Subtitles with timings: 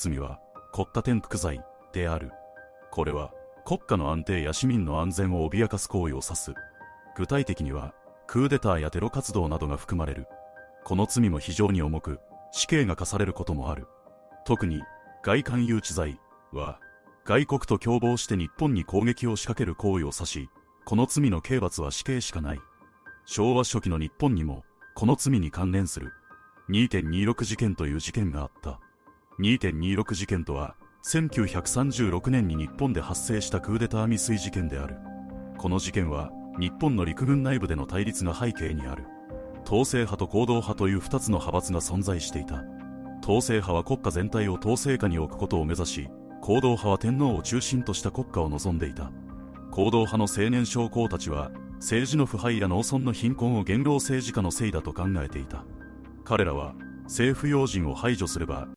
[0.00, 0.38] 罪は
[0.72, 1.60] 国家転覆罪
[1.92, 2.30] である。
[2.92, 3.32] これは
[3.66, 6.54] 国家の安定や市民の安全を脅かす行為を指す。
[7.16, 7.94] 具体的には、
[8.28, 10.28] クーデターやテロ活動などが含まれる。
[10.84, 12.20] この罪も非常に重く、
[12.52, 13.88] 死刑が課されることもある。
[14.46, 14.82] 特に、
[15.24, 16.20] 外観誘致罪
[16.52, 16.78] は、
[17.24, 20.48] 外国と共謀して日本に攻撃を仕掛ける行為を指し、
[20.86, 22.60] この罪の刑罰は死刑しかない。
[23.26, 24.62] 昭和初期の日本にも、
[24.94, 26.12] この罪に関連する
[26.70, 28.80] 2.26事件という事件があった。
[29.40, 30.74] 2.26事件とは、
[31.04, 34.96] 1936年に日本で発生したクーデター未遂事件である。
[35.56, 39.04] この事件は、日本の陸軍内部での対立が背景にある。
[39.64, 42.64] 統制派と行動派という二つの派閥が存在していた。
[43.22, 46.08] 統制派は国家全体を統制下に置くことを目指し、
[46.40, 49.12] 行動派は天皇を中心とした国家を望んでいた。
[49.70, 55.64] 行動派の青年将校たちは、政治の腐敗や農村の貧困を元老政治家のせいだと考えていた。
[56.24, 56.74] 彼らは、
[57.04, 58.66] 政府要人を排除すれば、